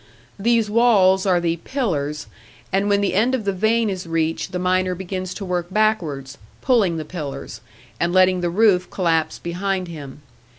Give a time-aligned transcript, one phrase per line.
[0.39, 2.25] These walls are the "pillars";
[2.73, 6.39] and when the end of the vein is reached, the miner begins to work backwards,
[6.59, 7.61] "pulling the pillars,"
[7.99, 10.23] and letting the roof collapse behind him.